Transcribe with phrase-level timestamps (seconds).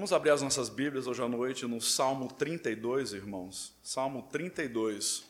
[0.00, 3.78] Vamos abrir as nossas Bíblias hoje à noite no Salmo 32, irmãos.
[3.82, 5.29] Salmo 32.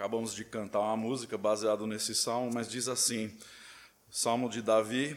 [0.00, 3.36] Acabamos de cantar uma música baseada nesse salmo, mas diz assim:
[4.08, 5.14] Salmo de Davi: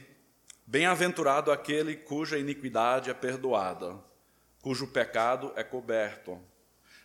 [0.68, 3.98] Bem-aventurado aquele cuja iniquidade é perdoada,
[4.62, 6.38] cujo pecado é coberto.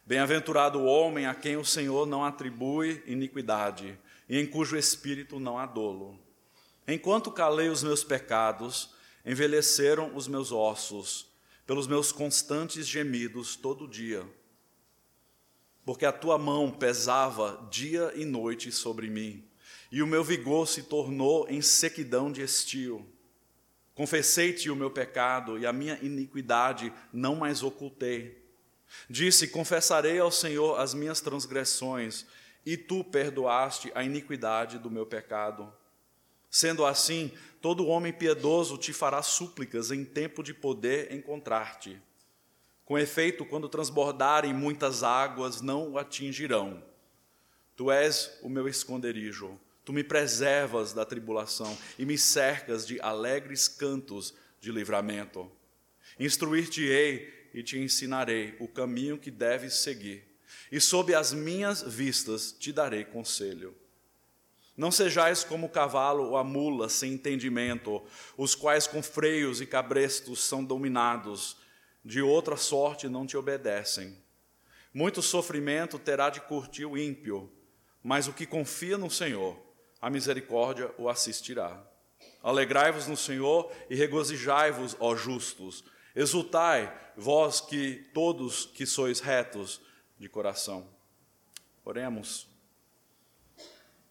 [0.04, 3.96] Bem-aventurado o homem a quem o Senhor não atribui iniquidade
[4.28, 6.18] e em cujo espírito não há dolo.
[6.84, 8.92] Enquanto calei os meus pecados,
[9.24, 11.30] envelheceram os meus ossos,
[11.64, 14.26] pelos meus constantes gemidos todo dia
[15.88, 19.42] porque a tua mão pesava dia e noite sobre mim,
[19.90, 23.10] e o meu vigor se tornou em sequidão de estio.
[23.94, 28.46] Confessei-te o meu pecado e a minha iniquidade não mais ocultei.
[29.08, 32.26] Disse: Confessarei ao Senhor as minhas transgressões,
[32.66, 35.72] e tu perdoaste a iniquidade do meu pecado.
[36.50, 41.98] Sendo assim, todo homem piedoso te fará súplicas em tempo de poder encontrar-te.
[42.88, 46.82] Com efeito, quando transbordarem muitas águas, não o atingirão.
[47.76, 53.68] Tu és o meu esconderijo, tu me preservas da tribulação e me cercas de alegres
[53.68, 55.52] cantos de livramento.
[56.18, 60.24] Instruir-te-ei e te ensinarei o caminho que deves seguir,
[60.72, 63.76] e sob as minhas vistas te darei conselho.
[64.74, 68.02] Não sejais como o cavalo ou a mula sem entendimento,
[68.34, 71.57] os quais com freios e cabrestos são dominados
[72.08, 74.16] de outra sorte não te obedecem.
[74.94, 77.52] Muito sofrimento terá de curtir o ímpio,
[78.02, 79.60] mas o que confia no Senhor,
[80.00, 81.86] a misericórdia o assistirá.
[82.42, 85.84] Alegrai-vos no Senhor e regozijai-vos, ó justos.
[86.16, 89.78] Exultai, vós que todos que sois retos
[90.18, 90.88] de coração.
[91.84, 92.48] Oremos.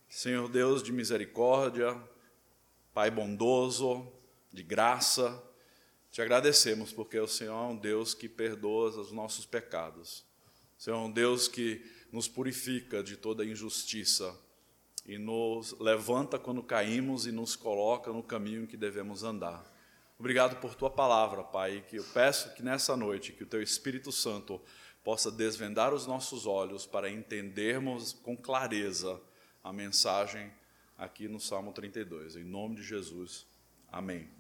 [0.08, 2.00] Senhor Deus de misericórdia,
[2.94, 4.08] Pai bondoso,
[4.54, 5.44] de graça,
[6.18, 10.26] te agradecemos porque o Senhor é um Deus que perdoa os nossos pecados.
[10.76, 14.36] O Senhor é um Deus que nos purifica de toda injustiça
[15.06, 19.64] e nos levanta quando caímos e nos coloca no caminho que devemos andar.
[20.18, 24.12] Obrigado por tua palavra, Pai, que eu peço que nessa noite que o teu Espírito
[24.12, 24.60] Santo
[25.04, 29.22] possa desvendar os nossos olhos para entendermos com clareza
[29.64, 30.52] a mensagem
[30.98, 32.38] aqui no Salmo 32.
[32.38, 33.46] Em nome de Jesus.
[33.92, 34.37] Amém.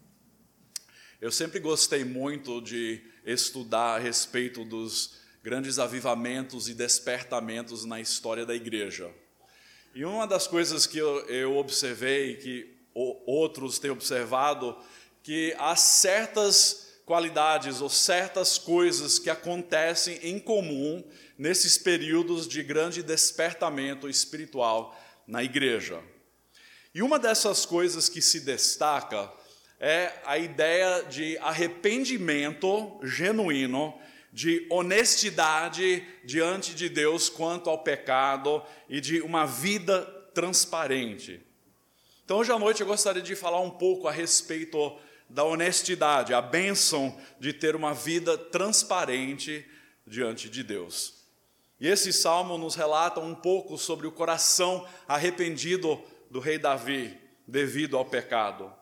[1.20, 8.46] Eu sempre gostei muito de estudar a respeito dos grandes avivamentos e despertamentos na história
[8.46, 9.12] da igreja.
[9.96, 14.78] E uma das coisas que eu, observei, que outros têm observado,
[15.24, 21.04] que há certas qualidades ou certas coisas que acontecem em comum
[21.36, 24.96] nesses períodos de grande despertamento espiritual
[25.26, 26.00] na igreja.
[26.94, 29.32] E uma dessas coisas que se destaca
[29.80, 33.94] é a ideia de arrependimento genuíno,
[34.34, 41.42] de honestidade diante de Deus quanto ao pecado e de uma vida transparente.
[42.24, 44.96] Então, hoje à noite eu gostaria de falar um pouco a respeito
[45.30, 49.66] da honestidade, a bênção de ter uma vida transparente
[50.06, 51.14] diante de Deus.
[51.80, 57.18] E esse salmo nos relata um pouco sobre o coração arrependido do rei Davi
[57.48, 58.77] devido ao pecado.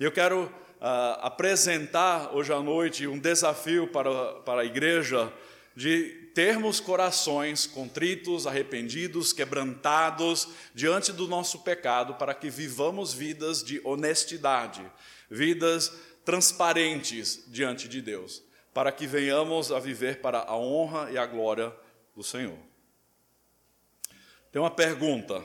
[0.00, 0.50] Eu quero uh,
[1.20, 5.30] apresentar hoje à noite um desafio para, para a igreja
[5.76, 13.80] de termos corações contritos, arrependidos, quebrantados diante do nosso pecado, para que vivamos vidas de
[13.84, 14.82] honestidade,
[15.30, 15.92] vidas
[16.24, 18.42] transparentes diante de Deus,
[18.72, 21.72] para que venhamos a viver para a honra e a glória
[22.16, 22.58] do Senhor.
[24.50, 25.42] Tem uma pergunta: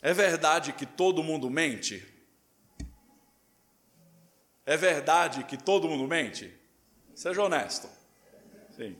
[0.00, 2.13] é verdade que todo mundo mente?
[4.66, 6.52] É verdade que todo mundo mente?
[7.14, 7.88] Seja honesto.
[8.76, 8.96] Sim.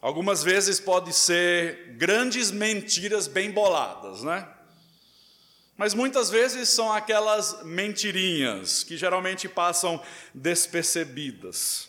[0.00, 4.46] Algumas vezes pode ser grandes mentiras bem boladas, né?
[5.76, 10.00] Mas muitas vezes são aquelas mentirinhas que geralmente passam
[10.32, 11.88] despercebidas.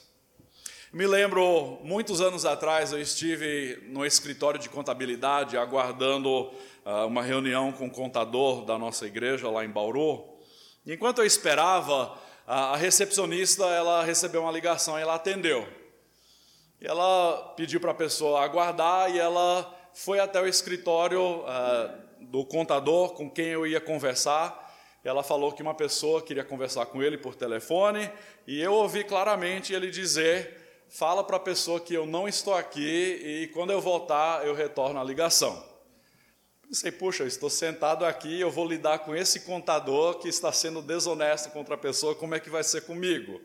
[0.93, 6.29] Me lembro, muitos anos atrás, eu estive no escritório de contabilidade aguardando
[6.85, 10.34] uh, uma reunião com o contador da nossa igreja lá em Bauru.
[10.85, 12.15] Enquanto eu esperava,
[12.45, 15.67] a recepcionista ela recebeu uma ligação e ela atendeu.
[16.79, 22.45] E ela pediu para a pessoa aguardar e ela foi até o escritório uh, do
[22.45, 24.63] contador com quem eu ia conversar.
[25.03, 28.11] Ela falou que uma pessoa queria conversar com ele por telefone
[28.45, 33.21] e eu ouvi claramente ele dizer: fala para a pessoa que eu não estou aqui
[33.23, 35.74] e quando eu voltar eu retorno a ligação.
[36.67, 40.81] Pensei, puxa, eu estou sentado aqui, eu vou lidar com esse contador que está sendo
[40.81, 43.39] desonesto contra a pessoa, como é que vai ser comigo?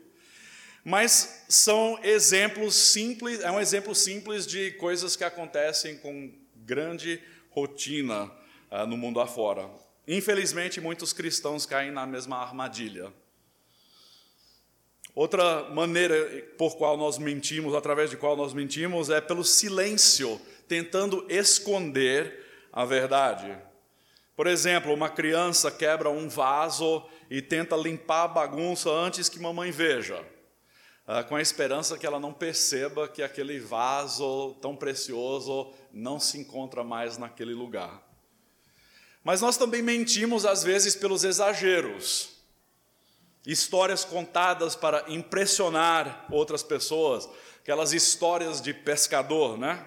[0.83, 7.21] Mas são exemplos simples, é um exemplo simples de coisas que acontecem com grande
[7.51, 8.31] rotina
[8.71, 9.69] uh, no mundo afora.
[10.07, 13.13] Infelizmente, muitos cristãos caem na mesma armadilha.
[15.13, 16.15] Outra maneira
[16.57, 22.40] por qual nós mentimos, através de qual nós mentimos, é pelo silêncio, tentando esconder
[22.71, 23.57] a verdade.
[24.35, 29.71] Por exemplo, uma criança quebra um vaso e tenta limpar a bagunça antes que mamãe
[29.71, 30.25] veja.
[31.05, 36.37] Ah, com a esperança que ela não perceba que aquele vaso tão precioso não se
[36.37, 38.01] encontra mais naquele lugar.
[39.23, 42.29] Mas nós também mentimos às vezes pelos exageros.
[43.45, 47.27] Histórias contadas para impressionar outras pessoas,
[47.61, 49.85] aquelas histórias de pescador, né?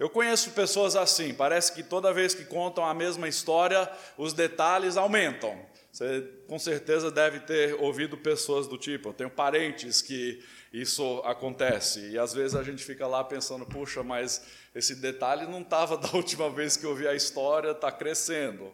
[0.00, 3.86] Eu conheço pessoas assim, parece que toda vez que contam a mesma história,
[4.16, 5.60] os detalhes aumentam.
[5.92, 10.42] Você com certeza deve ter ouvido pessoas do tipo, eu tenho parentes que
[10.72, 14.42] isso acontece, e às vezes a gente fica lá pensando, puxa, mas
[14.74, 18.72] esse detalhe não estava da última vez que eu vi a história, está crescendo.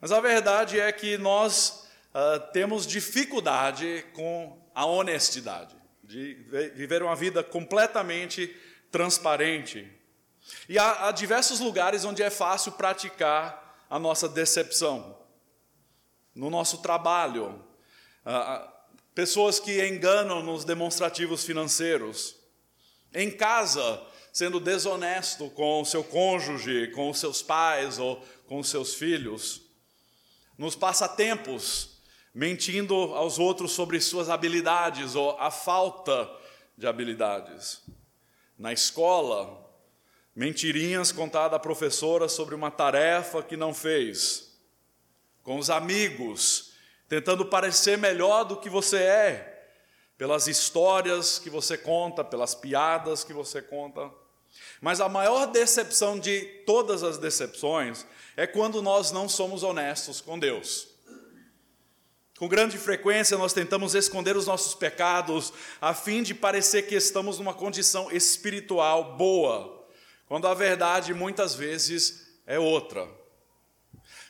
[0.00, 6.34] Mas a verdade é que nós uh, temos dificuldade com a honestidade, de
[6.74, 8.56] viver uma vida completamente
[8.90, 10.00] transparente.
[10.68, 15.18] E há, há diversos lugares onde é fácil praticar a nossa decepção.
[16.34, 17.62] No nosso trabalho,
[18.24, 18.72] ah, ah,
[19.14, 22.36] pessoas que enganam nos demonstrativos financeiros,
[23.14, 24.02] em casa,
[24.32, 29.60] sendo desonesto com o seu cônjuge, com os seus pais ou com os seus filhos,
[30.56, 31.98] nos passatempos,
[32.34, 36.30] mentindo aos outros sobre suas habilidades ou a falta
[36.78, 37.82] de habilidades.
[38.58, 39.61] Na escola,
[40.34, 44.50] mentirinhas contadas à professora sobre uma tarefa que não fez
[45.42, 46.72] com os amigos,
[47.08, 49.68] tentando parecer melhor do que você é,
[50.16, 54.10] pelas histórias que você conta, pelas piadas que você conta.
[54.80, 58.06] Mas a maior decepção de todas as decepções
[58.36, 60.88] é quando nós não somos honestos com Deus.
[62.38, 67.38] Com grande frequência, nós tentamos esconder os nossos pecados a fim de parecer que estamos
[67.38, 69.81] numa condição espiritual boa,
[70.32, 73.06] quando a verdade muitas vezes é outra.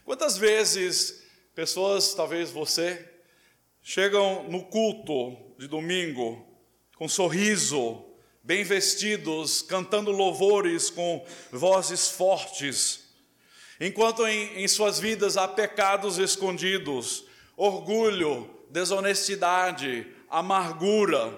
[0.05, 1.23] Quantas vezes
[1.55, 3.09] pessoas, talvez você,
[3.81, 6.45] chegam no culto de domingo
[6.97, 8.05] com sorriso,
[8.43, 13.05] bem vestidos, cantando louvores com vozes fortes,
[13.81, 17.27] enquanto em, em suas vidas há pecados escondidos,
[17.57, 21.33] orgulho, desonestidade, amargura.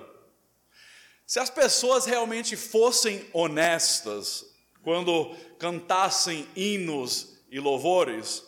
[1.26, 4.53] Se as pessoas realmente fossem honestas
[4.84, 8.44] quando cantassem hinos e louvores,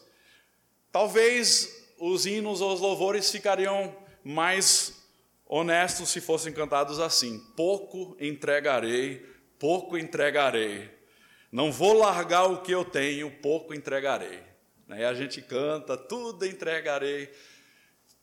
[0.96, 3.94] Talvez os hinos ou os louvores ficariam
[4.24, 5.04] mais
[5.44, 9.18] honestos se fossem cantados assim: pouco entregarei,
[9.58, 10.90] pouco entregarei.
[11.52, 14.42] Não vou largar o que eu tenho, pouco entregarei.
[14.88, 17.30] E a gente canta, tudo entregarei.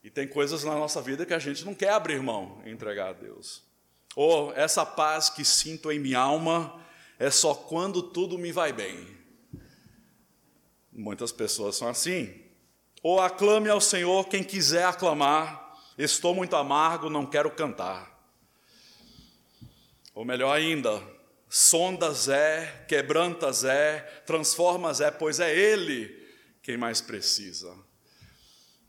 [0.03, 3.13] E tem coisas na nossa vida que a gente não quer abrir mão entregar a
[3.13, 3.61] Deus.
[4.15, 6.82] Ou essa paz que sinto em minha alma
[7.23, 9.07] é só quando tudo me vai bem.
[10.91, 12.43] Muitas pessoas são assim.
[13.01, 18.11] Ou aclame ao Senhor quem quiser aclamar, estou muito amargo, não quero cantar.
[20.13, 21.01] Ou melhor ainda,
[21.49, 26.27] sondas é, quebrantas é, transformas é, pois é Ele
[26.61, 27.73] quem mais precisa.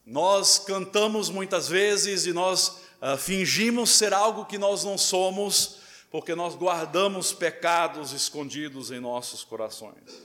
[0.05, 5.84] Nós cantamos muitas vezes e nós uh, fingimos ser algo que nós não somos,
[6.15, 10.23] porque nós guardamos pecados escondidos em nossos corações.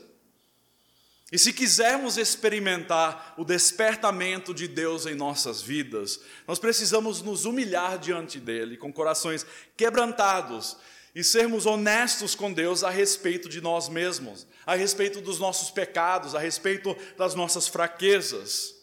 [1.32, 7.98] E se quisermos experimentar o despertamento de Deus em nossas vidas, nós precisamos nos humilhar
[7.98, 9.44] diante dele, com corações
[9.76, 10.78] quebrantados,
[11.16, 16.36] e sermos honestos com Deus a respeito de nós mesmos, a respeito dos nossos pecados,
[16.36, 18.76] a respeito das nossas fraquezas.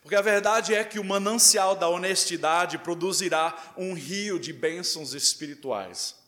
[0.00, 6.21] Porque a verdade é que o manancial da honestidade produzirá um rio de bênçãos espirituais.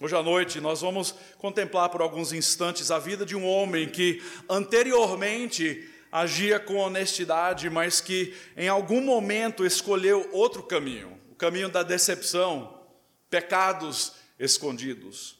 [0.00, 4.20] Hoje à noite nós vamos contemplar por alguns instantes a vida de um homem que
[4.48, 11.84] anteriormente agia com honestidade, mas que em algum momento escolheu outro caminho, o caminho da
[11.84, 12.82] decepção,
[13.30, 15.38] pecados escondidos.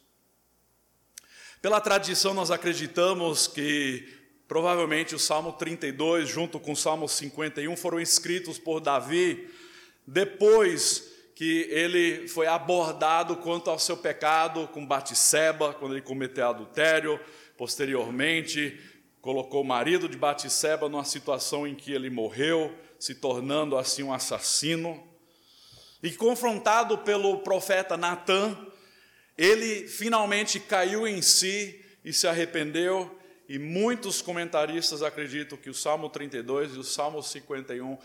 [1.61, 4.07] Pela tradição, nós acreditamos que
[4.47, 9.49] provavelmente o Salmo 32, junto com o Salmo 51, foram escritos por Davi
[10.07, 17.19] depois que ele foi abordado quanto ao seu pecado com Batseba, quando ele cometeu adultério,
[17.57, 18.79] posteriormente
[19.19, 24.13] colocou o marido de Batseba numa situação em que ele morreu, se tornando assim um
[24.13, 25.03] assassino.
[26.01, 28.55] E confrontado pelo profeta Natan,
[29.37, 36.07] ele finalmente caiu em si e se arrependeu, e muitos comentaristas acreditam que o Salmo
[36.09, 37.97] 32 e o Salmo 51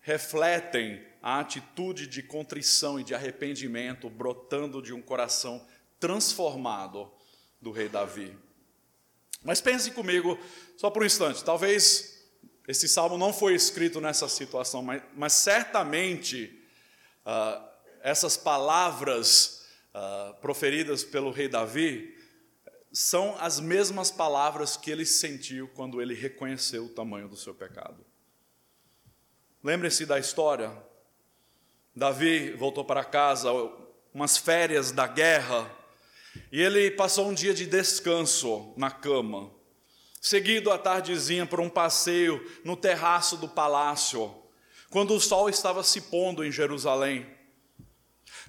[0.00, 5.66] refletem a atitude de contrição e de arrependimento brotando de um coração
[5.98, 7.10] transformado
[7.60, 8.36] do rei Davi.
[9.42, 10.38] Mas pense comigo,
[10.76, 12.26] só por um instante, talvez
[12.66, 16.62] esse salmo não foi escrito nessa situação, mas, mas certamente
[17.24, 17.66] uh,
[18.02, 22.16] essas palavras uh, proferidas pelo rei Davi
[22.92, 28.04] são as mesmas palavras que ele sentiu quando ele reconheceu o tamanho do seu pecado.
[29.62, 30.70] Lembre-se da história.
[31.98, 33.50] Davi voltou para casa,
[34.14, 35.68] umas férias da guerra,
[36.52, 39.50] e ele passou um dia de descanso na cama,
[40.20, 44.32] seguido à tardezinha por um passeio no terraço do palácio,
[44.90, 47.26] quando o sol estava se pondo em Jerusalém.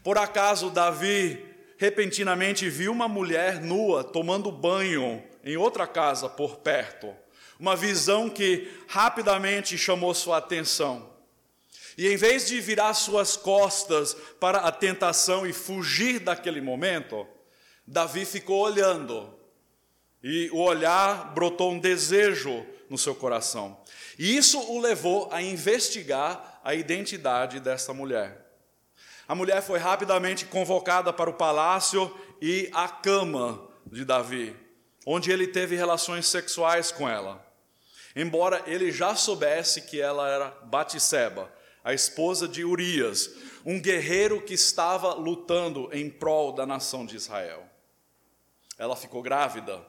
[0.03, 1.43] Por acaso, Davi
[1.75, 7.11] repentinamente viu uma mulher nua tomando banho em outra casa por perto.
[7.59, 11.08] Uma visão que rapidamente chamou sua atenção.
[11.99, 17.27] E em vez de virar suas costas para a tentação e fugir daquele momento,
[17.85, 19.37] Davi ficou olhando.
[20.23, 23.77] E o olhar brotou um desejo no seu coração.
[24.17, 28.49] E isso o levou a investigar a identidade dessa mulher.
[29.27, 34.55] A mulher foi rapidamente convocada para o palácio e a cama de Davi,
[35.05, 37.45] onde ele teve relações sexuais com ela.
[38.15, 41.58] Embora ele já soubesse que ela era Batisseba,
[41.89, 43.31] a esposa de Urias,
[43.65, 47.65] um guerreiro que estava lutando em prol da nação de Israel.
[48.77, 49.83] Ela ficou grávida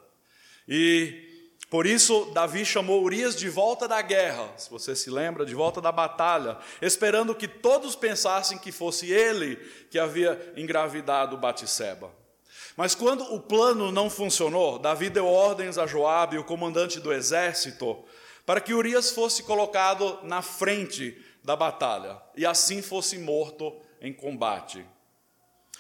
[0.67, 1.29] e
[1.69, 5.81] por isso, Davi chamou Urias de volta da guerra, se você se lembra, de volta
[5.81, 9.57] da batalha, esperando que todos pensassem que fosse ele
[9.91, 12.11] que havia engravidado Batisseba.
[12.77, 18.03] Mas quando o plano não funcionou, Davi deu ordens a Joabe, o comandante do exército,
[18.47, 24.85] para que Urias fosse colocado na frente da batalha e assim fosse morto em combate.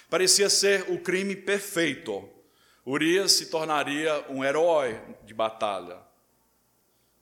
[0.08, 2.28] Parecia ser o crime perfeito.
[2.84, 5.98] Urias se tornaria um herói de batalha.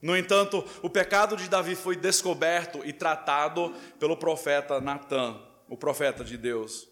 [0.00, 6.24] No entanto, o pecado de Davi foi descoberto e tratado pelo profeta Natã, o profeta
[6.24, 6.88] de Deus.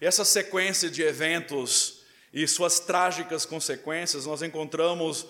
[0.00, 5.26] E essa sequência de eventos e suas trágicas consequências nós encontramos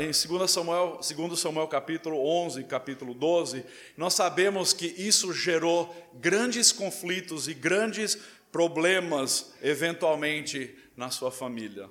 [0.00, 3.64] em 2 Samuel, 2 Samuel capítulo 11, capítulo 12.
[3.96, 8.18] Nós sabemos que isso gerou grandes conflitos e grandes
[8.50, 11.90] problemas, eventualmente, na sua família.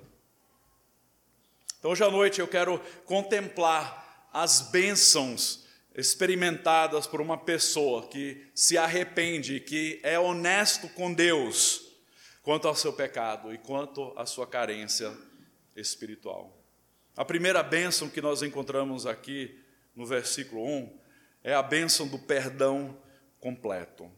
[1.78, 8.78] Então, hoje à noite eu quero contemplar as bênçãos experimentadas por uma pessoa que se
[8.78, 11.82] arrepende, que é honesto com Deus
[12.42, 15.16] quanto ao seu pecado e quanto à sua carência
[15.76, 16.63] espiritual.
[17.16, 19.58] A primeira bênção que nós encontramos aqui
[19.94, 20.98] no versículo 1
[21.44, 22.96] é a bênção do perdão
[23.40, 24.10] completo.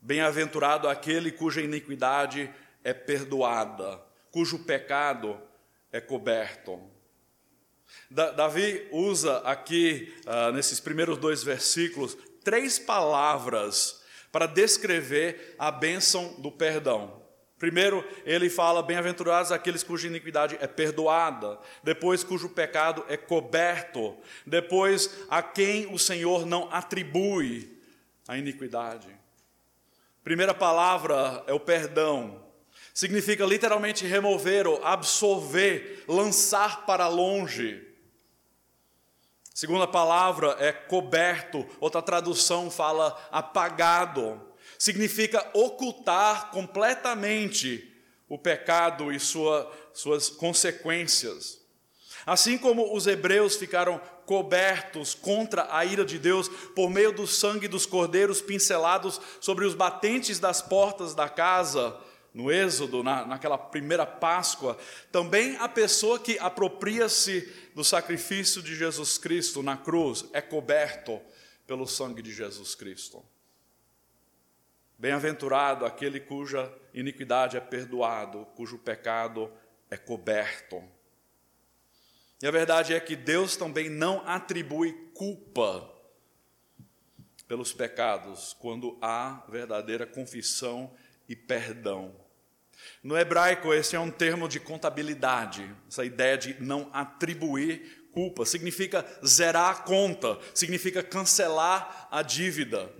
[0.00, 2.50] Bem-aventurado aquele cuja iniquidade
[2.82, 5.40] é perdoada cujo pecado
[5.90, 6.80] é coberto.
[8.10, 16.52] Davi usa aqui, uh, nesses primeiros dois versículos, três palavras para descrever a bênção do
[16.52, 17.22] perdão.
[17.58, 21.58] Primeiro, ele fala: Bem-aventurados aqueles cuja iniquidade é perdoada.
[21.82, 24.16] Depois, cujo pecado é coberto.
[24.46, 27.76] Depois, a quem o Senhor não atribui
[28.26, 29.08] a iniquidade.
[30.22, 32.44] Primeira palavra é o perdão.
[32.94, 37.86] Significa literalmente remover ou absorver, lançar para longe.
[39.54, 44.47] Segunda palavra é coberto, outra tradução fala apagado.
[44.78, 47.92] Significa ocultar completamente
[48.28, 51.58] o pecado e sua, suas consequências.
[52.24, 57.66] Assim como os hebreus ficaram cobertos contra a ira de Deus por meio do sangue
[57.66, 61.98] dos cordeiros pincelados sobre os batentes das portas da casa,
[62.34, 64.76] no Êxodo, na, naquela primeira Páscoa,
[65.10, 71.18] também a pessoa que apropria-se do sacrifício de Jesus Cristo na cruz é coberto
[71.66, 73.24] pelo sangue de Jesus Cristo.
[74.98, 79.48] Bem-aventurado aquele cuja iniquidade é perdoado, cujo pecado
[79.88, 80.82] é coberto.
[82.42, 85.88] E a verdade é que Deus também não atribui culpa
[87.46, 90.92] pelos pecados quando há verdadeira confissão
[91.28, 92.14] e perdão.
[93.00, 98.44] No hebraico, esse é um termo de contabilidade, essa ideia de não atribuir culpa.
[98.44, 102.92] Significa zerar a conta, significa cancelar a dívida.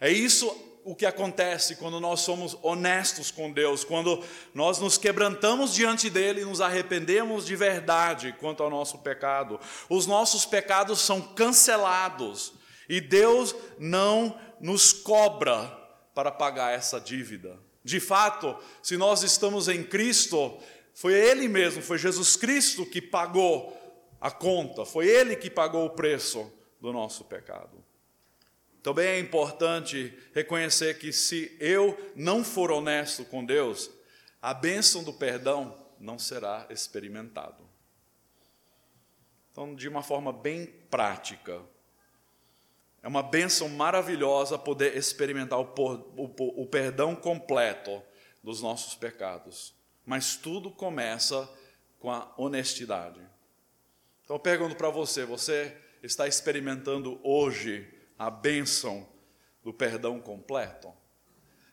[0.00, 4.22] É isso o que acontece quando nós somos honestos com Deus, quando
[4.54, 9.60] nós nos quebrantamos diante dele e nos arrependemos de verdade quanto ao nosso pecado.
[9.88, 12.54] Os nossos pecados são cancelados
[12.88, 15.66] e Deus não nos cobra
[16.14, 17.58] para pagar essa dívida.
[17.84, 20.58] De fato, se nós estamos em Cristo,
[20.94, 23.76] foi Ele mesmo, foi Jesus Cristo que pagou
[24.20, 27.81] a conta, foi Ele que pagou o preço do nosso pecado.
[28.82, 33.90] Também é importante reconhecer que se eu não for honesto com Deus,
[34.40, 37.62] a bênção do perdão não será experimentado.
[39.52, 41.62] Então, de uma forma bem prática,
[43.02, 45.64] é uma bênção maravilhosa poder experimentar o,
[46.16, 48.02] o, o perdão completo
[48.42, 49.74] dos nossos pecados.
[50.04, 51.48] Mas tudo começa
[52.00, 53.20] com a honestidade.
[54.24, 57.88] Então eu pergunto para você: você está experimentando hoje
[58.26, 59.08] a bênção
[59.62, 60.92] do perdão completo?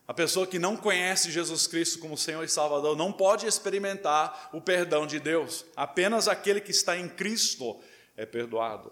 [0.07, 4.59] A pessoa que não conhece Jesus Cristo como Senhor e Salvador não pode experimentar o
[4.59, 5.63] perdão de Deus.
[5.75, 7.79] Apenas aquele que está em Cristo
[8.17, 8.91] é perdoado.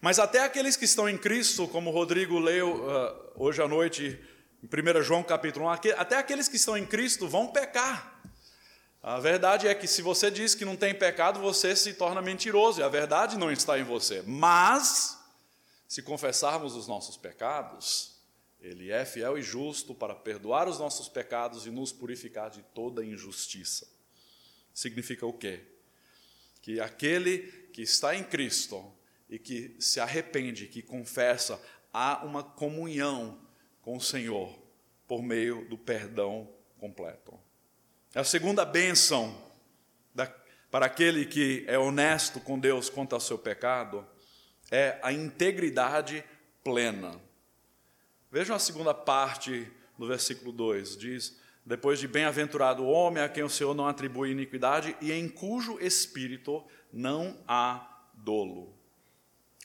[0.00, 4.20] Mas até aqueles que estão em Cristo, como Rodrigo leu uh, hoje à noite,
[4.62, 8.22] em 1 João capítulo 1, até aqueles que estão em Cristo vão pecar.
[9.02, 12.80] A verdade é que se você diz que não tem pecado, você se torna mentiroso,
[12.80, 14.22] e a verdade não está em você.
[14.24, 15.18] Mas,
[15.86, 18.20] se confessarmos os nossos pecados,
[18.60, 23.04] Ele é fiel e justo para perdoar os nossos pecados e nos purificar de toda
[23.04, 23.86] injustiça.
[24.72, 25.60] Significa o quê?
[26.60, 28.92] Que aquele que está em Cristo
[29.28, 31.60] e que se arrepende, que confessa,
[31.92, 33.40] há uma comunhão
[33.82, 34.58] com o Senhor
[35.06, 37.38] por meio do perdão completo.
[38.14, 39.36] A segunda bênção
[40.14, 40.26] da,
[40.70, 44.06] para aquele que é honesto com Deus quanto ao seu pecado
[44.70, 46.24] é a integridade
[46.62, 47.20] plena.
[48.30, 53.42] Vejam a segunda parte do versículo 2: diz, depois de bem-aventurado o homem a quem
[53.42, 58.74] o Senhor não atribui iniquidade e em cujo espírito não há dolo.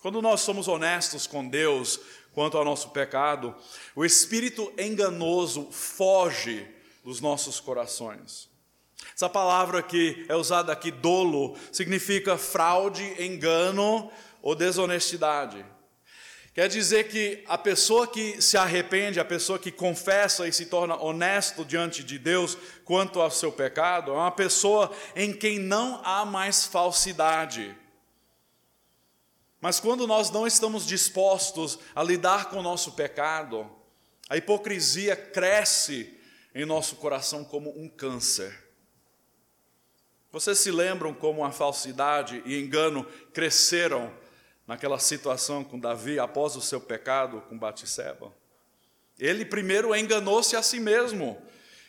[0.02, 2.00] Quando nós somos honestos com Deus
[2.32, 3.54] quanto ao nosso pecado,
[3.96, 6.66] o espírito enganoso foge
[7.04, 8.50] dos nossos corações.
[9.14, 14.10] Essa palavra que é usada aqui, dolo, significa fraude, engano
[14.42, 15.66] ou desonestidade.
[16.54, 20.96] Quer dizer que a pessoa que se arrepende, a pessoa que confessa e se torna
[21.02, 26.26] honesto diante de Deus quanto ao seu pecado, é uma pessoa em quem não há
[26.26, 27.76] mais falsidade
[29.62, 33.70] mas quando nós não estamos dispostos a lidar com o nosso pecado,
[34.30, 36.18] a hipocrisia cresce
[36.56, 38.68] em nosso coração como um câncer.
[40.32, 44.14] Vocês se lembram como a falsidade e engano cresceram
[44.70, 48.32] naquela situação com Davi após o seu pecado com Batseba?
[49.18, 51.42] Ele primeiro enganou-se a si mesmo,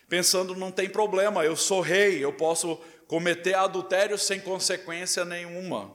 [0.09, 5.95] pensando não tem problema, eu sou rei, eu posso cometer adultério sem consequência nenhuma.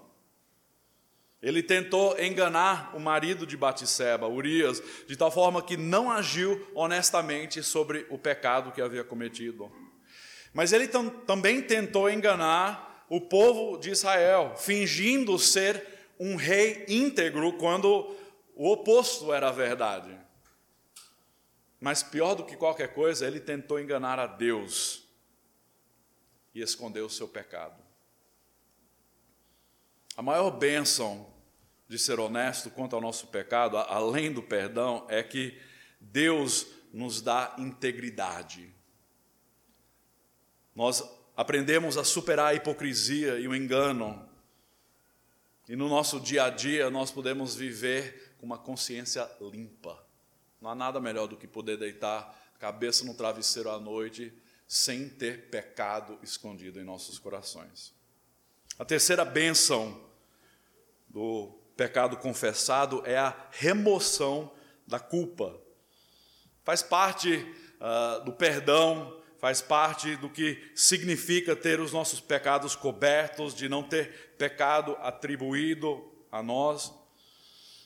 [1.42, 7.64] Ele tentou enganar o marido de Batisseba, Urias, de tal forma que não agiu honestamente
[7.64, 9.72] sobre o pecado que havia cometido.
[10.54, 17.54] Mas ele tam também tentou enganar o povo de Israel, fingindo ser um rei íntegro
[17.54, 18.16] quando
[18.56, 20.18] o oposto era a verdade.
[21.80, 25.04] Mas pior do que qualquer coisa, ele tentou enganar a Deus
[26.54, 27.84] e escondeu o seu pecado.
[30.16, 31.34] A maior bênção
[31.88, 35.60] de ser honesto quanto ao nosso pecado, além do perdão, é que
[36.00, 38.74] Deus nos dá integridade.
[40.74, 41.04] Nós
[41.36, 44.28] aprendemos a superar a hipocrisia e o engano.
[45.68, 50.06] E no nosso dia a dia nós podemos viver com uma consciência limpa.
[50.62, 54.32] Não há nada melhor do que poder deitar a cabeça no travesseiro à noite
[54.68, 57.94] sem ter pecado escondido em nossos corações.
[58.78, 60.06] A terceira bênção
[61.08, 64.52] do pecado confessado é a remoção
[64.86, 65.60] da culpa.
[66.64, 67.38] Faz parte
[67.80, 73.84] uh, do perdão, faz parte do que significa ter os nossos pecados cobertos, de não
[73.84, 76.92] ter pecado atribuído a nós.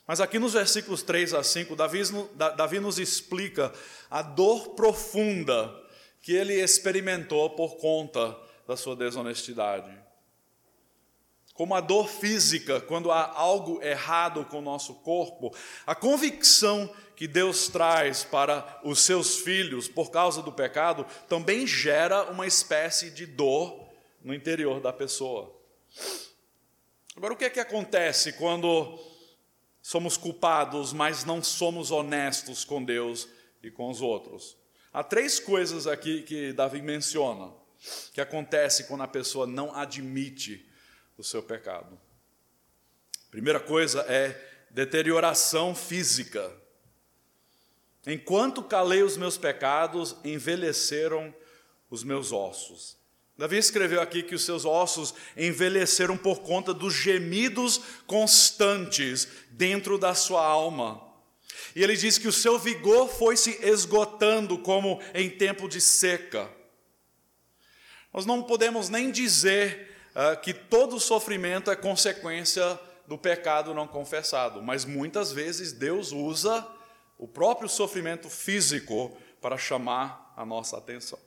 [0.08, 2.02] Mas aqui nos versículos 3 a 5, Davi,
[2.58, 3.72] Davi nos explica
[4.10, 5.72] a dor profunda
[6.22, 8.36] que ele experimentou por conta
[8.68, 9.92] da sua desonestidade.
[11.54, 15.54] como a dor física, quando há algo errado com o nosso corpo,
[15.86, 22.32] a convicção que Deus traz para os seus filhos por causa do pecado também gera
[22.32, 23.90] uma espécie de dor
[24.24, 25.54] no interior da pessoa.
[27.18, 28.98] Agora, o que é que acontece quando
[29.82, 33.28] somos culpados, mas não somos honestos com Deus
[33.62, 34.56] e com os outros?
[34.94, 37.52] Há três coisas aqui que Davi menciona
[38.14, 40.66] que acontece quando a pessoa não admite
[41.18, 42.00] o seu pecado.
[43.30, 46.69] Primeira coisa é deterioração física.
[48.06, 51.34] Enquanto calei os meus pecados, envelheceram
[51.90, 52.98] os meus ossos.
[53.38, 60.14] Davi escreveu aqui que os seus ossos envelheceram por conta dos gemidos constantes dentro da
[60.14, 61.02] sua alma.
[61.76, 66.50] E ele diz que o seu vigor foi se esgotando como em tempo de seca.
[68.14, 74.62] Nós não podemos nem dizer uh, que todo sofrimento é consequência do pecado não confessado,
[74.62, 76.68] mas muitas vezes Deus usa
[77.20, 81.20] o próprio sofrimento físico para chamar a nossa atenção.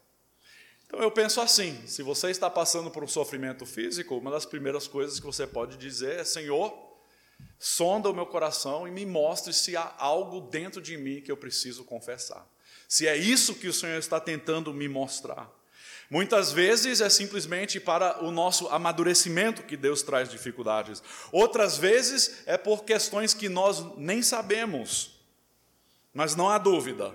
[0.87, 4.89] Então eu penso assim: se você está passando por um sofrimento físico, uma das primeiras
[4.89, 6.75] coisas que você pode dizer é: Senhor,
[7.59, 11.37] sonda o meu coração e me mostre se há algo dentro de mim que eu
[11.37, 12.47] preciso confessar.
[12.89, 15.51] Se é isso que o Senhor está tentando me mostrar.
[16.11, 21.03] Muitas vezes é simplesmente para o nosso amadurecimento que Deus traz dificuldades.
[21.31, 25.22] Outras vezes é por questões que nós nem sabemos.
[26.13, 27.15] Mas não há dúvida,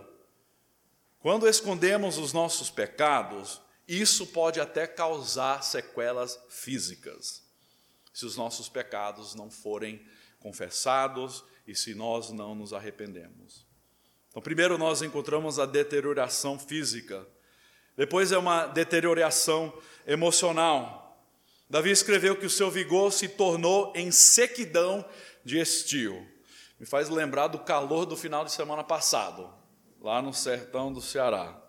[1.19, 7.43] quando escondemos os nossos pecados, isso pode até causar sequelas físicas,
[8.13, 10.05] se os nossos pecados não forem
[10.39, 13.65] confessados e se nós não nos arrependemos.
[14.29, 17.27] Então, primeiro nós encontramos a deterioração física
[17.97, 19.73] depois é uma deterioração
[20.05, 21.19] emocional.
[21.67, 25.03] Davi escreveu que o seu vigor se tornou em sequidão
[25.43, 26.25] de estio.
[26.79, 29.51] Me faz lembrar do calor do final de semana passado,
[29.99, 31.59] lá no sertão do Ceará.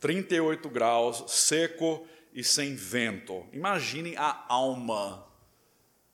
[0.00, 3.46] 38 graus, seco e sem vento.
[3.52, 5.26] Imagine a alma,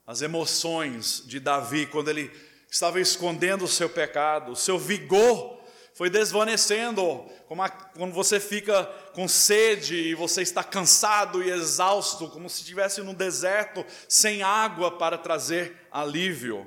[0.04, 2.30] as emoções de Davi quando ele
[2.68, 5.60] estava escondendo o seu pecado, o seu vigor
[5.94, 12.28] foi desvanecendo, como a, quando você fica com sede e você está cansado e exausto,
[12.30, 16.66] como se estivesse no deserto sem água para trazer alívio.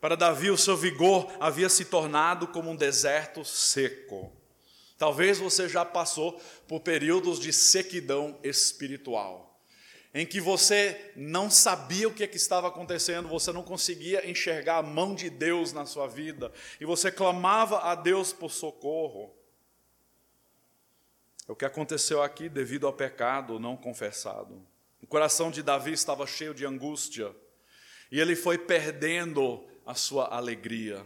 [0.00, 4.32] Para Davi, o seu vigor havia se tornado como um deserto seco.
[4.96, 9.48] Talvez você já passou por períodos de sequidão espiritual
[10.14, 14.78] em que você não sabia o que, é que estava acontecendo, você não conseguia enxergar
[14.78, 19.34] a mão de Deus na sua vida, e você clamava a Deus por socorro.
[21.46, 24.66] É o que aconteceu aqui devido ao pecado não confessado.
[25.00, 27.34] O coração de Davi estava cheio de angústia,
[28.10, 31.02] e ele foi perdendo a sua alegria.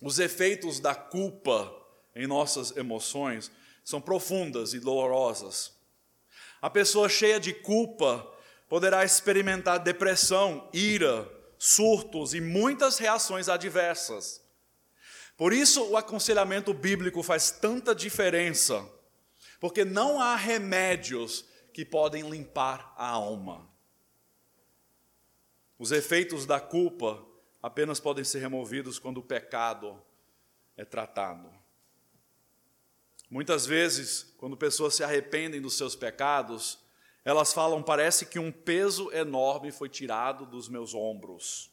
[0.00, 1.74] Os efeitos da culpa
[2.14, 3.50] em nossas emoções
[3.84, 5.72] são profundas e dolorosas.
[6.62, 8.32] A pessoa cheia de culpa
[8.68, 14.40] poderá experimentar depressão, ira, surtos e muitas reações adversas.
[15.36, 18.88] Por isso, o aconselhamento bíblico faz tanta diferença,
[19.58, 23.65] porque não há remédios que podem limpar a alma.
[25.78, 27.24] Os efeitos da culpa
[27.62, 30.00] apenas podem ser removidos quando o pecado
[30.76, 31.50] é tratado.
[33.28, 36.78] Muitas vezes, quando pessoas se arrependem dos seus pecados,
[37.24, 41.70] elas falam: parece que um peso enorme foi tirado dos meus ombros.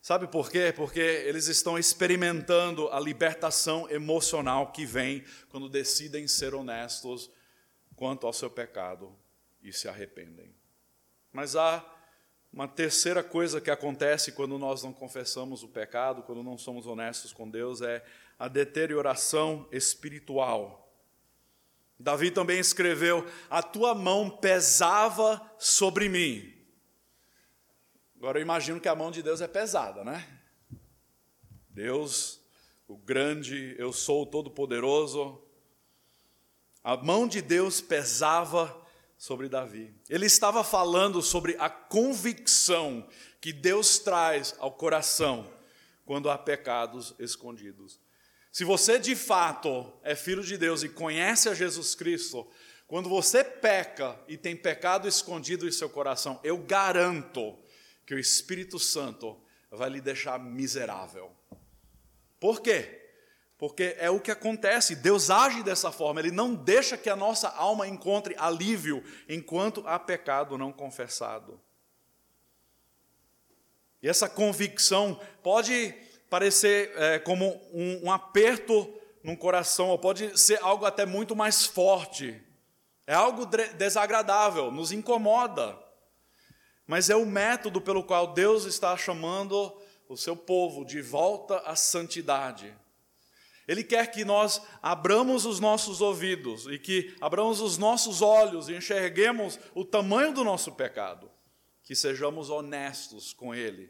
[0.00, 0.72] Sabe por quê?
[0.74, 7.30] Porque eles estão experimentando a libertação emocional que vem quando decidem ser honestos
[7.94, 9.14] quanto ao seu pecado
[9.62, 10.54] e se arrependem.
[11.30, 11.84] Mas há
[12.52, 17.32] uma terceira coisa que acontece quando nós não confessamos o pecado, quando não somos honestos
[17.32, 18.04] com Deus, é
[18.38, 20.92] a deterioração espiritual.
[21.98, 26.52] Davi também escreveu: A tua mão pesava sobre mim.
[28.16, 30.26] Agora eu imagino que a mão de Deus é pesada, né?
[31.68, 32.40] Deus,
[32.88, 35.40] o grande, eu sou o todo-poderoso.
[36.82, 38.79] A mão de Deus pesava
[39.20, 39.94] sobre Davi.
[40.08, 43.06] Ele estava falando sobre a convicção
[43.38, 45.52] que Deus traz ao coração
[46.06, 48.00] quando há pecados escondidos.
[48.50, 52.50] Se você de fato é filho de Deus e conhece a Jesus Cristo,
[52.86, 57.58] quando você peca e tem pecado escondido em seu coração, eu garanto
[58.06, 59.38] que o Espírito Santo
[59.70, 61.30] vai lhe deixar miserável.
[62.40, 62.99] Por quê?
[63.60, 67.50] Porque é o que acontece, Deus age dessa forma, Ele não deixa que a nossa
[67.50, 71.60] alma encontre alívio enquanto há pecado não confessado.
[74.02, 75.94] E essa convicção pode
[76.30, 78.90] parecer é, como um, um aperto
[79.22, 82.42] no coração, ou pode ser algo até muito mais forte.
[83.06, 85.78] É algo desagradável, nos incomoda.
[86.86, 89.70] Mas é o método pelo qual Deus está chamando
[90.08, 92.74] o seu povo de volta à santidade.
[93.68, 98.74] Ele quer que nós abramos os nossos ouvidos e que abramos os nossos olhos e
[98.74, 101.30] enxerguemos o tamanho do nosso pecado,
[101.84, 103.88] que sejamos honestos com Ele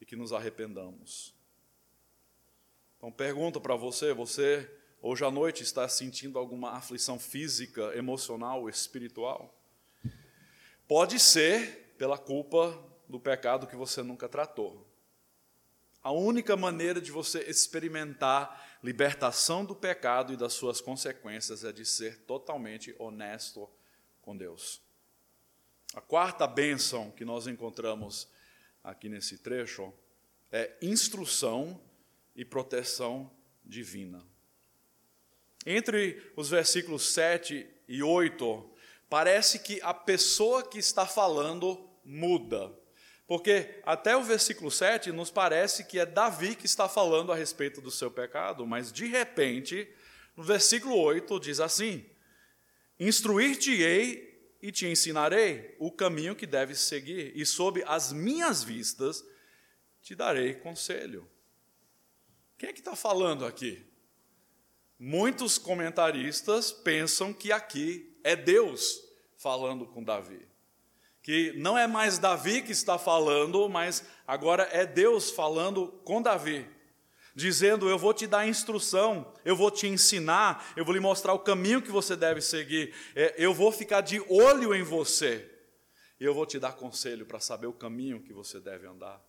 [0.00, 1.34] e que nos arrependamos.
[2.96, 9.52] Então, pergunto para você: você hoje à noite está sentindo alguma aflição física, emocional, espiritual?
[10.86, 14.86] Pode ser pela culpa do pecado que você nunca tratou.
[16.02, 21.84] A única maneira de você experimentar libertação do pecado e das suas consequências é de
[21.84, 23.68] ser totalmente honesto
[24.20, 24.82] com Deus.
[25.94, 28.28] A quarta bênção que nós encontramos
[28.82, 29.92] aqui nesse trecho
[30.50, 31.80] é instrução
[32.34, 33.30] e proteção
[33.64, 34.24] divina.
[35.64, 38.70] Entre os versículos 7 e 8,
[39.08, 42.72] parece que a pessoa que está falando muda.
[43.26, 47.80] Porque até o versículo 7 nos parece que é Davi que está falando a respeito
[47.80, 49.88] do seu pecado, mas de repente,
[50.36, 52.04] no versículo 8 diz assim:
[52.98, 54.30] Instruir-te-ei
[54.60, 59.24] e te ensinarei o caminho que deves seguir, e sob as minhas vistas
[60.00, 61.28] te darei conselho.
[62.58, 63.84] Quem é que está falando aqui?
[64.98, 69.02] Muitos comentaristas pensam que aqui é Deus
[69.36, 70.51] falando com Davi
[71.22, 76.66] que não é mais Davi que está falando, mas agora é Deus falando com Davi,
[77.34, 81.38] dizendo: Eu vou te dar instrução, eu vou te ensinar, eu vou lhe mostrar o
[81.38, 85.48] caminho que você deve seguir, é, eu vou ficar de olho em você,
[86.18, 89.20] e eu vou te dar conselho para saber o caminho que você deve andar.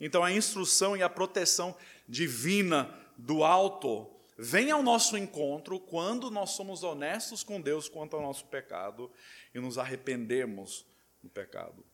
[0.00, 1.76] Então a instrução e a proteção
[2.08, 8.22] divina do alto vem ao nosso encontro quando nós somos honestos com Deus quanto ao
[8.22, 9.10] nosso pecado
[9.52, 10.86] e nos arrependemos
[11.22, 11.84] no pecado.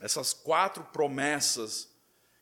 [0.00, 1.92] Essas quatro promessas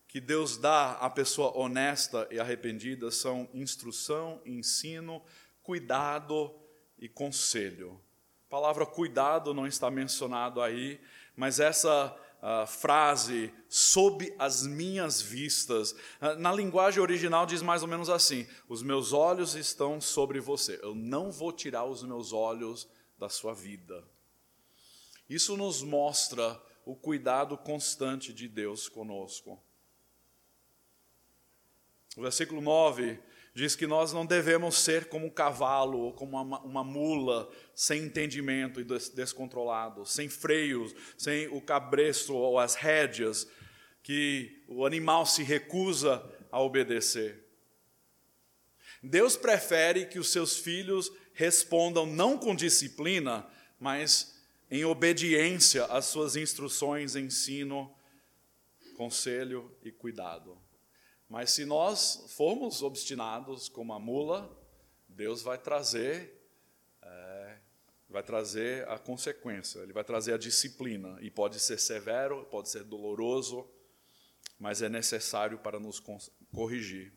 [0.07, 5.23] que Deus dá à pessoa honesta e arrependida são instrução, ensino,
[5.63, 6.55] cuidado
[6.99, 8.01] e conselho.
[8.47, 11.01] A palavra cuidado não está mencionado aí,
[11.35, 17.89] mas essa uh, frase, sob as minhas vistas, uh, na linguagem original diz mais ou
[17.89, 22.89] menos assim: os meus olhos estão sobre você, eu não vou tirar os meus olhos
[23.19, 24.05] da sua vida.
[25.29, 29.61] Isso nos mostra o cuidado constante de Deus conosco.
[32.17, 33.19] O versículo 9
[33.53, 38.05] diz que nós não devemos ser como um cavalo ou como uma, uma mula sem
[38.05, 43.49] entendimento e descontrolado, sem freios, sem o cabresto ou as rédeas,
[44.03, 47.45] que o animal se recusa a obedecer.
[49.03, 53.47] Deus prefere que os seus filhos respondam não com disciplina,
[53.81, 54.36] mas
[54.71, 57.95] em obediência às suas instruções, ensino,
[58.97, 60.59] conselho e cuidado.
[61.29, 64.51] Mas se nós formos obstinados como a mula,
[65.09, 66.41] Deus vai trazer,
[67.03, 67.59] é,
[68.09, 72.85] vai trazer a consequência, Ele vai trazer a disciplina e pode ser severo, pode ser
[72.85, 73.69] doloroso,
[74.59, 76.01] mas é necessário para nos
[76.53, 77.13] corrigir.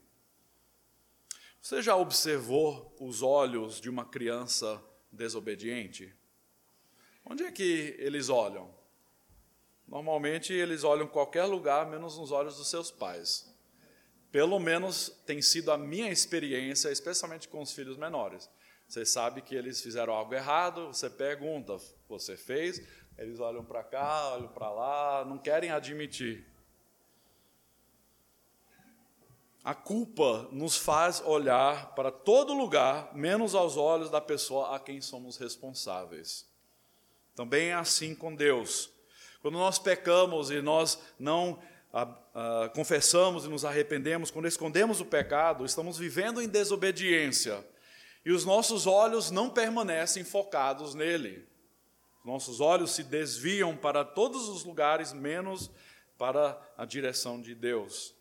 [1.62, 4.82] Você já observou os olhos de uma criança
[5.12, 6.16] desobediente?
[7.30, 8.74] Onde é que eles olham?
[9.88, 13.48] Normalmente eles olham qualquer lugar, menos nos olhos dos seus pais.
[14.32, 18.50] Pelo menos tem sido a minha experiência, especialmente com os filhos menores.
[18.88, 22.82] Você sabe que eles fizeram algo errado, você pergunta, você fez?
[23.16, 26.48] Eles olham para cá, olham para lá, não querem admitir.
[29.64, 35.00] A culpa nos faz olhar para todo lugar, menos aos olhos da pessoa a quem
[35.00, 36.49] somos responsáveis.
[37.36, 38.90] Também é assim com Deus.
[39.42, 41.62] Quando nós pecamos e nós não
[41.94, 47.66] ah, ah, confessamos e nos arrependemos, quando escondemos o pecado, estamos vivendo em desobediência.
[48.26, 51.48] E os nossos olhos não permanecem focados nele.
[52.24, 55.72] Nossos olhos se desviam para todos os lugares, menos
[56.18, 58.14] para a direção de Deus.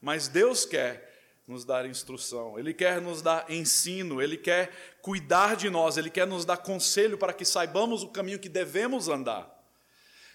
[0.00, 1.13] Mas Deus quer
[1.46, 6.26] nos dar instrução, Ele quer nos dar ensino, Ele quer cuidar de nós, Ele quer
[6.26, 9.52] nos dar conselho para que saibamos o caminho que devemos andar.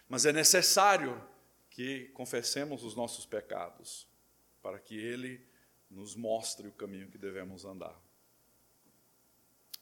[0.08, 1.22] Mas é necessário
[1.70, 4.08] que confessemos os nossos pecados,
[4.62, 5.42] para que Ele
[5.90, 8.00] nos mostre o caminho que devemos andar.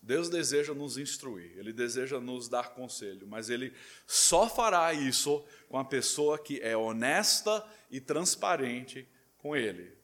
[0.02, 3.74] Deus deseja nos instruir, Ele deseja nos dar conselho, mas Ele
[4.06, 9.97] só fará isso com a pessoa que é honesta e transparente com Ele,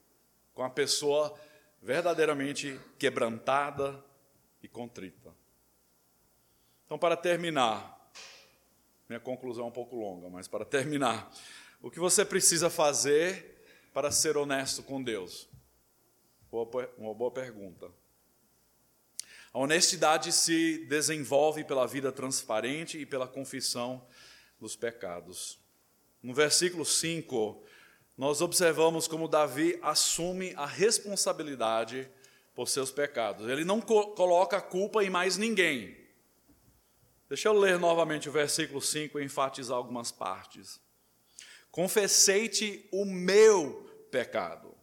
[0.54, 1.38] com a pessoa
[1.82, 4.04] verdadeiramente quebrantada
[4.62, 5.34] e contrita.
[6.86, 8.12] Então, para terminar,
[9.10, 11.32] minha conclusão é um pouco longa, mas para terminar,
[11.82, 15.50] o que você precisa fazer para ser honesto com Deus?
[16.98, 17.92] Uma boa pergunta.
[19.52, 24.06] A honestidade se desenvolve pela vida transparente e pela confissão
[24.60, 25.60] dos pecados.
[26.22, 27.63] No versículo 5,
[28.17, 32.10] nós observamos como Davi assume a responsabilidade
[32.54, 33.49] por seus pecados.
[33.49, 35.97] Ele não co coloca a culpa em mais ninguém.
[37.28, 40.80] Deixa eu ler novamente o versículo 5 e enfatizar algumas partes.
[41.71, 44.76] Confessei-te o meu pecado,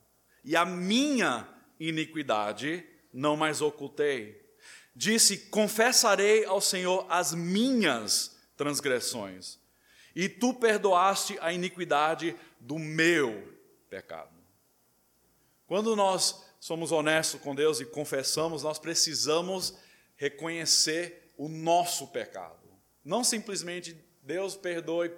[0.45, 4.41] e a minha iniquidade não mais ocultei
[4.95, 9.59] disse: Confessarei ao Senhor as minhas transgressões,
[10.15, 13.57] e tu perdoaste a iniquidade do meu
[13.89, 14.39] pecado.
[15.67, 19.77] Quando nós somos honestos com Deus e confessamos, nós precisamos
[20.17, 22.69] reconhecer o nosso pecado.
[23.03, 25.11] Não simplesmente Deus perdoe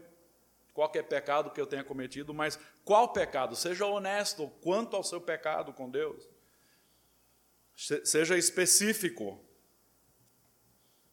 [0.72, 3.57] qualquer pecado que eu tenha cometido, mas qual pecado?
[3.57, 6.28] Seja honesto quanto ao seu pecado com Deus.
[8.05, 9.44] Seja específico.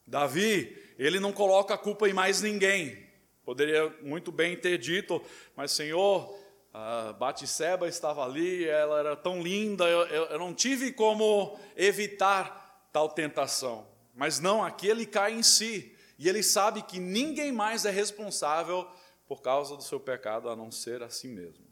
[0.05, 3.09] Davi, ele não coloca a culpa em mais ninguém.
[3.49, 5.19] Poderia muito bem ter dito,
[5.55, 6.38] mas Senhor,
[6.71, 12.88] a Batseba estava ali, ela era tão linda, eu, eu, eu não tive como evitar
[12.93, 13.88] tal tentação.
[14.13, 18.88] Mas não, aqui ele cai em si, e ele sabe que ninguém mais é responsável
[19.27, 21.65] por causa do seu pecado a não ser a si mesmo.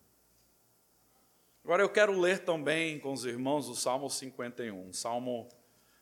[1.63, 5.47] Agora eu quero ler também com os irmãos o Salmo 51, um salmo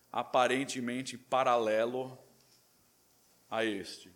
[0.09, 2.17] aparentemente paralelo
[3.51, 4.14] a este.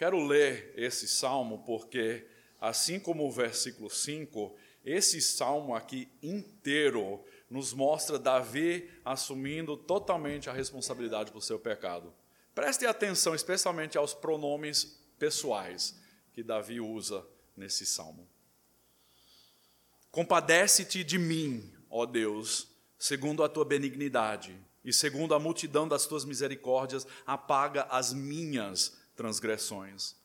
[0.00, 2.26] Quero ler esse salmo porque,
[2.58, 10.54] assim como o versículo 5, esse salmo aqui inteiro nos mostra Davi assumindo totalmente a
[10.54, 12.14] responsabilidade por seu pecado.
[12.54, 15.94] Preste atenção, especialmente aos pronomes pessoais
[16.32, 17.22] que Davi usa
[17.54, 18.26] nesse salmo.
[20.10, 26.24] Compadece-te de mim, ó Deus, segundo a tua benignidade, e segundo a multidão das tuas
[26.24, 30.16] misericórdias, apaga as minhas transgressões.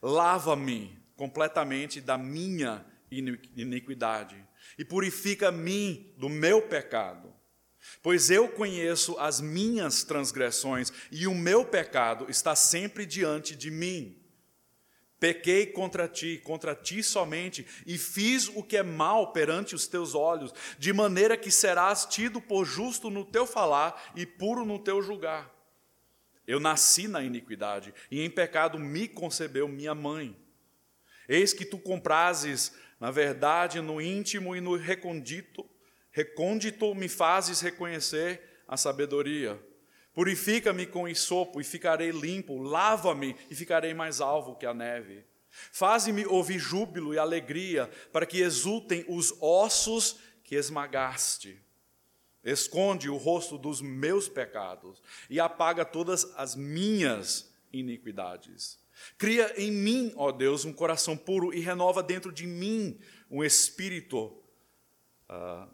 [0.00, 4.36] Lava-me completamente da minha iniquidade
[4.78, 7.34] e purifica-me do meu pecado.
[8.00, 14.22] Pois eu conheço as minhas transgressões e o meu pecado está sempre diante de mim.
[15.18, 20.14] Pequei contra ti, contra ti somente, e fiz o que é mal perante os teus
[20.14, 25.02] olhos, de maneira que serás tido por justo no teu falar e puro no teu
[25.02, 25.52] julgar.
[26.46, 30.36] Eu nasci na iniquidade, e em pecado me concebeu minha mãe.
[31.28, 35.68] Eis que tu comprases, na verdade, no íntimo e no recôndito,
[36.10, 39.60] recôndito me fazes reconhecer a sabedoria.
[40.12, 45.24] Purifica-me com isopo e ficarei limpo, lava-me e ficarei mais alvo que a neve.
[45.50, 51.63] Faze-me ouvir júbilo e alegria, para que exultem os ossos que esmagaste.
[52.44, 58.78] Esconde o rosto dos meus pecados e apaga todas as minhas iniquidades.
[59.18, 62.98] Cria em mim, ó Deus, um coração puro e renova dentro de mim
[63.30, 64.26] um espírito
[65.28, 65.68] uh,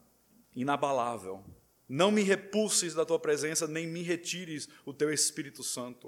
[0.55, 1.45] inabalável.
[1.89, 6.07] Não me repulses da tua presença, nem me retires o teu Espírito Santo,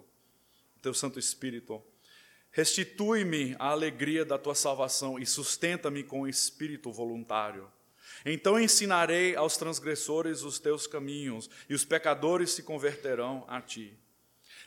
[0.77, 1.83] o teu Santo Espírito.
[2.53, 7.69] Restitui-me a alegria da tua salvação e sustenta-me com o espírito voluntário.
[8.25, 13.98] Então ensinarei aos transgressores os teus caminhos, e os pecadores se converterão a ti.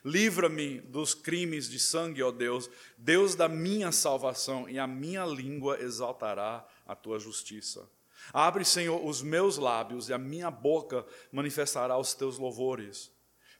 [0.03, 5.79] Livra-me dos crimes de sangue, ó Deus, Deus da minha salvação, e a minha língua
[5.81, 7.89] exaltará a tua justiça.
[8.31, 13.11] Abre, Senhor, os meus lábios e a minha boca manifestará os teus louvores.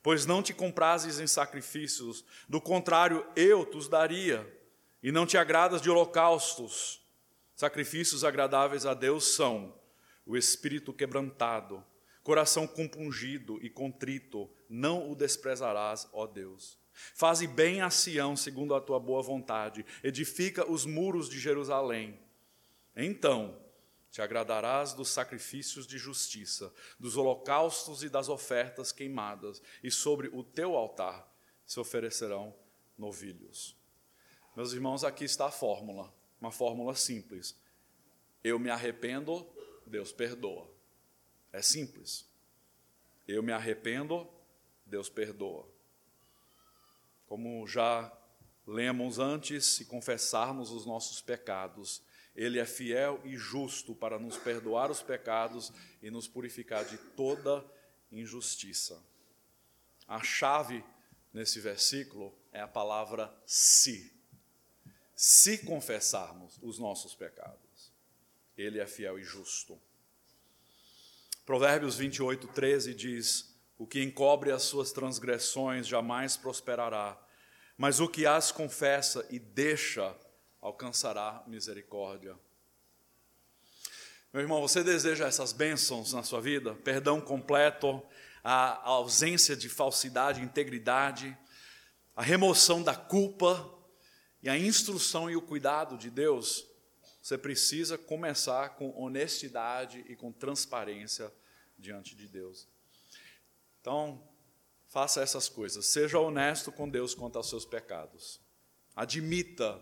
[0.02, 4.46] Pois não te comprases em sacrifícios, do contrário, eu te daria.
[5.02, 7.00] E não te agradas de holocaustos.
[7.54, 9.74] Sacrifícios agradáveis a Deus são
[10.26, 11.82] o espírito quebrantado,
[12.22, 16.76] coração compungido e contrito, não o desprezarás, ó Deus.
[16.92, 22.18] Faze bem a Sião segundo a tua boa vontade, edifica os muros de Jerusalém.
[22.96, 23.56] Então,
[24.10, 30.42] te agradarás dos sacrifícios de justiça, dos holocaustos e das ofertas queimadas, e sobre o
[30.42, 31.30] teu altar
[31.66, 32.54] se oferecerão
[32.96, 33.76] novilhos.
[34.56, 37.54] Meus irmãos, aqui está a fórmula, uma fórmula simples.
[38.42, 39.46] Eu me arrependo,
[39.86, 40.68] Deus perdoa.
[41.52, 42.28] É simples.
[43.26, 44.28] Eu me arrependo,
[44.84, 45.68] Deus perdoa.
[47.26, 48.12] Como já
[48.66, 52.02] lemos antes, se confessarmos os nossos pecados,
[52.34, 55.72] Ele é fiel e justo para nos perdoar os pecados
[56.02, 57.64] e nos purificar de toda
[58.10, 59.02] injustiça.
[60.06, 60.84] A chave
[61.32, 64.12] nesse versículo é a palavra se.
[65.14, 67.65] Se confessarmos os nossos pecados,
[68.56, 69.78] Ele é fiel e justo.
[71.44, 77.20] Provérbios 28, 13 diz: O que encobre as suas transgressões jamais prosperará,
[77.76, 80.16] mas o que as confessa e deixa
[80.60, 82.36] alcançará misericórdia.
[84.32, 86.74] Meu irmão, você deseja essas bênçãos na sua vida?
[86.74, 88.02] Perdão completo,
[88.42, 91.36] a ausência de falsidade, integridade,
[92.14, 93.72] a remoção da culpa
[94.42, 96.65] e a instrução e o cuidado de Deus?
[97.26, 101.32] Você precisa começar com honestidade e com transparência
[101.76, 102.68] diante de Deus.
[103.80, 104.22] Então,
[104.86, 105.86] faça essas coisas.
[105.86, 108.40] Seja honesto com Deus quanto aos seus pecados.
[108.94, 109.76] Admita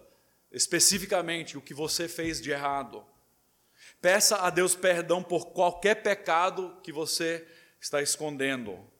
[0.50, 3.04] especificamente o que você fez de errado.
[4.00, 7.46] Peça a Deus perdão por qualquer pecado que você
[7.78, 8.90] está escondendo.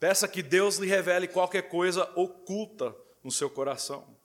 [0.00, 4.21] Peça que Deus lhe revele qualquer coisa oculta no seu coração.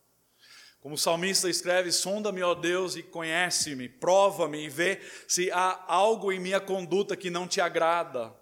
[0.88, 6.31] Como o salmista escreve: Sonda-me, ó Deus, e conhece-me, prova-me e vê se há algo
[6.31, 8.33] em minha conduta que não te agrada.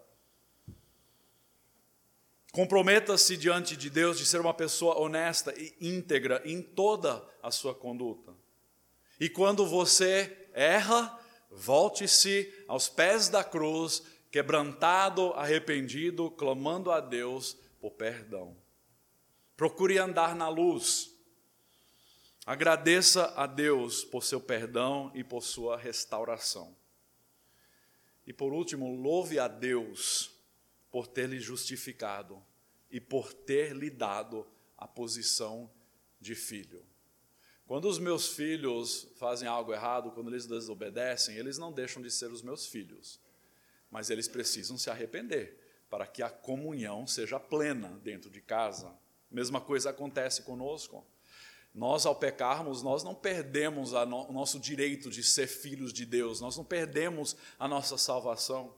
[2.51, 7.73] Comprometa-se diante de Deus de ser uma pessoa honesta e íntegra em toda a sua
[7.73, 8.31] conduta.
[9.19, 11.19] E quando você erra,
[11.49, 18.55] volte-se aos pés da cruz, quebrantado, arrependido, clamando a Deus por perdão.
[19.57, 21.14] Procure andar na luz
[22.45, 26.75] Agradeça a Deus por seu perdão e por sua restauração.
[28.27, 30.31] E por último, louve a Deus
[30.91, 32.41] por ter lhe justificado
[32.91, 34.45] e por ter lhe dado
[34.77, 35.71] a posição
[36.19, 36.85] de filho.
[37.65, 42.31] Quando os meus filhos fazem algo errado, quando eles desobedecem, eles não deixam de ser
[42.31, 43.19] os meus filhos,
[43.89, 48.95] mas eles precisam se arrepender para que a comunhão seja plena dentro de casa.
[49.31, 51.03] Mesma coisa acontece conosco.
[51.76, 56.39] Nós, ao pecarmos, nós não perdemos no, o nosso direito de ser filhos de Deus,
[56.39, 58.73] nós não perdemos a nossa salvação.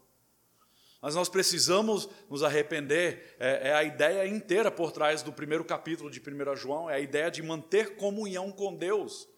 [0.99, 6.09] Mas nós precisamos nos arrepender, é, é, a ideia inteira por trás do primeiro capítulo
[6.09, 9.29] de 1 João, é a ideia de manter comunhão com Deus.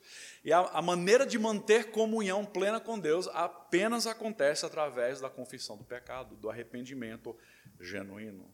[0.42, 5.76] E a, a maneira de manter comunhão plena com Deus apenas acontece através da confissão
[5.76, 7.36] do pecado, do arrependimento
[7.78, 8.50] genuíno.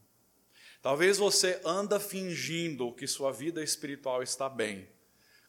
[0.82, 4.88] Talvez você anda fingindo que sua vida espiritual está bem,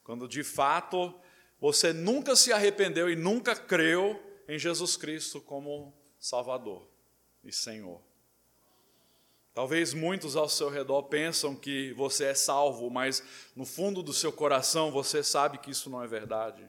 [0.07, 1.13] quando de fato
[1.61, 6.89] você nunca se arrependeu e nunca creu em Jesus Cristo como Salvador
[7.43, 8.01] e Senhor.
[9.53, 13.21] Talvez muitos ao seu redor pensam que você é salvo, mas
[13.57, 16.65] no fundo do seu coração você sabe que isso não é verdade.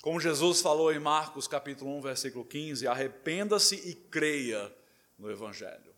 [0.00, 4.74] Como Jesus falou em Marcos capítulo 1, versículo 15, arrependa-se e creia
[5.18, 5.94] no evangelho.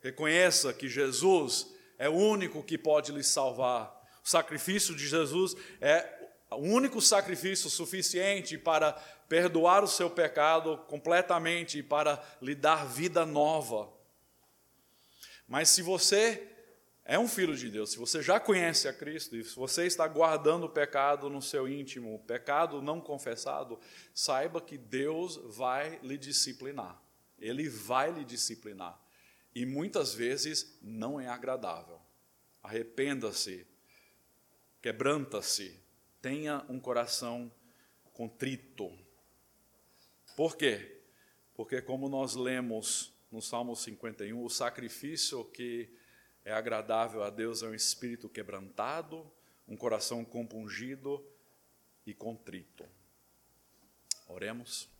[0.00, 3.93] Reconheça que Jesus é o único que pode lhe salvar
[4.24, 8.92] o sacrifício de Jesus é o único sacrifício suficiente para
[9.28, 13.92] perdoar o seu pecado completamente e para lhe dar vida nova.
[15.46, 16.48] Mas se você
[17.04, 20.08] é um filho de Deus, se você já conhece a Cristo e se você está
[20.08, 23.78] guardando o pecado no seu íntimo, pecado não confessado,
[24.14, 26.98] saiba que Deus vai lhe disciplinar.
[27.38, 28.98] Ele vai lhe disciplinar.
[29.54, 32.00] E muitas vezes não é agradável.
[32.62, 33.66] Arrependa-se
[34.84, 35.80] quebranta-se,
[36.20, 37.50] tenha um coração
[38.12, 38.92] contrito.
[40.36, 41.00] Por quê?
[41.54, 45.88] Porque, como nós lemos no Salmo 51, o sacrifício que
[46.44, 49.26] é agradável a Deus é um espírito quebrantado,
[49.66, 51.26] um coração compungido
[52.06, 52.84] e contrito.
[54.28, 54.93] Oremos.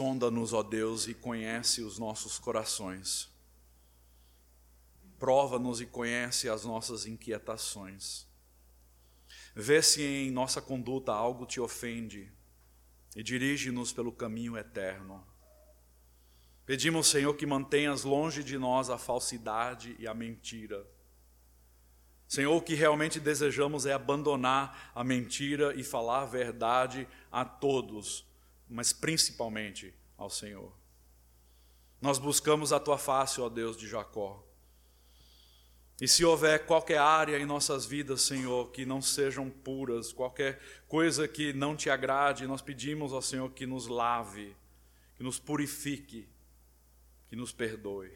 [0.00, 3.28] Sonda-nos, ó Deus, e conhece os nossos corações.
[5.18, 8.26] Prova-nos e conhece as nossas inquietações.
[9.54, 12.32] Vê se em nossa conduta algo te ofende
[13.14, 15.22] e dirige-nos pelo caminho eterno.
[16.64, 20.82] Pedimos, Senhor, que mantenhas longe de nós a falsidade e a mentira.
[22.26, 28.29] Senhor, o que realmente desejamos é abandonar a mentira e falar a verdade a todos
[28.70, 30.72] mas principalmente ao Senhor.
[32.00, 34.42] Nós buscamos a tua face, ó Deus de Jacó.
[36.00, 40.58] E se houver qualquer área em nossas vidas, Senhor, que não sejam puras, qualquer
[40.88, 44.56] coisa que não te agrade, nós pedimos ao Senhor que nos lave,
[45.16, 46.26] que nos purifique,
[47.28, 48.10] que nos perdoe.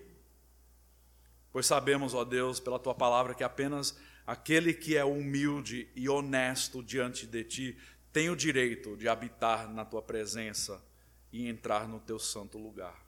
[1.53, 6.83] Pois sabemos, ó Deus, pela tua palavra, que apenas aquele que é humilde e honesto
[6.83, 7.79] diante de ti
[8.15, 10.81] tem o direito de habitar na tua presença
[11.33, 13.05] e entrar no teu santo lugar.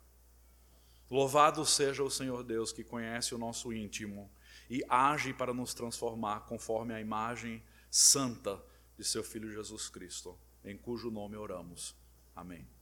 [1.09, 4.29] Louvado seja o Senhor Deus que conhece o nosso íntimo
[4.69, 8.61] e age para nos transformar conforme a imagem santa
[8.99, 11.95] de seu Filho Jesus Cristo, em cujo nome oramos.
[12.35, 12.76] Amém.